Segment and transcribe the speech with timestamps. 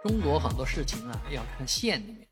[0.00, 2.28] 中国很多事情啊，要看县里面，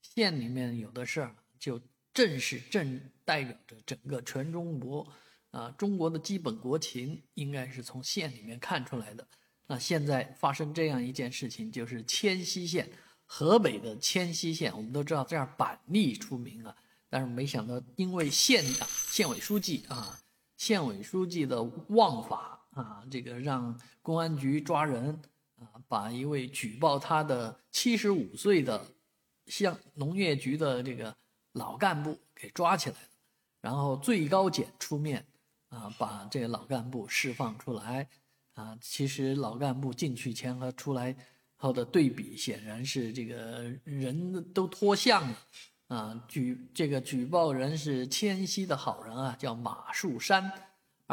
[0.00, 1.78] 县里面有的事儿就
[2.14, 5.06] 正是正代表着整个全中国
[5.50, 5.70] 啊。
[5.76, 9.28] 中国的基本国情应该是从县里面看出来的。
[9.66, 12.90] 那现在发生这样一件事情，就是迁西县，
[13.26, 16.74] 河北的迁西县，我们都知道这样板栗出名啊，
[17.10, 20.18] 但是没想到因为县长、县委书记啊，
[20.56, 25.20] 县委书记的妄法啊，这个让公安局抓人。
[25.62, 28.84] 啊，把一位举报他的七十五岁的
[29.46, 31.14] 乡农业局的这个
[31.52, 32.96] 老干部给抓起来，
[33.60, 35.26] 然后最高检出面
[35.68, 38.08] 啊，把这个老干部释放出来
[38.54, 38.76] 啊。
[38.80, 41.14] 其实老干部进去前和出来
[41.56, 45.38] 后的对比，显然是这个人都脱相了
[45.88, 46.24] 啊。
[46.26, 50.50] 举这个举报人是迁西的好人啊，叫马树山。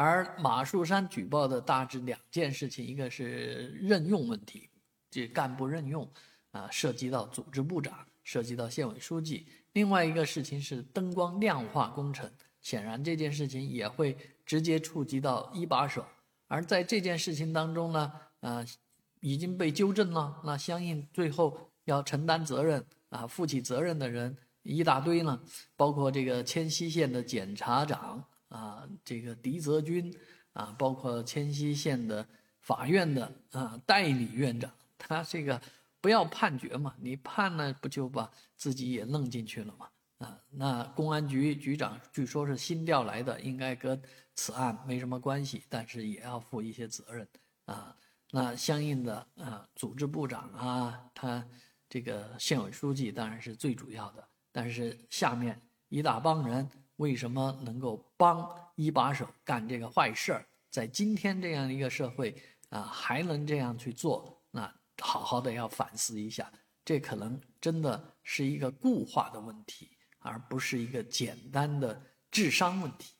[0.02, 4.70] 而马树山举报的大致两件事情，一个是任用问题，
[5.10, 6.10] 这干部任用
[6.52, 16.02] 啊，涉及到组织部长，涉及到县委书记；另外一个事情是灯光亮化工程，显然这件事情也会直接触及到一把手。
[16.48, 18.64] 而在这件事情当中呢，呃，
[19.20, 25.38] 已经被纠正了，那相应最后要承担责任啊，负起责任的人一大堆呢，
[25.76, 28.24] 包括这个迁西县的检察长。
[28.50, 30.14] 啊，这个狄泽军
[30.52, 32.24] 啊，包括迁西县的
[32.60, 35.60] 法院的啊代理院长，他这个
[36.00, 39.88] 不要判决嘛，你判了不就把自己也弄进去了嘛？
[40.18, 44.00] 啊，那公安局局长据说是新调来的，应该跟
[44.34, 47.26] 此案没什么关系，但是也要负一些责任
[47.64, 47.96] 啊。
[48.32, 51.46] 那相应的啊，组织部长啊，他
[51.88, 56.68] 这个县委书记当然是最主要的，但是下面一大帮人。
[57.00, 60.46] 为什么能够帮一把手干这个坏事儿？
[60.70, 62.36] 在今天这样一个社会
[62.68, 64.70] 啊，还能这样去做，那
[65.00, 66.52] 好好的要反思一下。
[66.84, 72.00] 这可能真的是一个固化的问题，而不是一个简单的
[72.30, 73.14] 智商问题。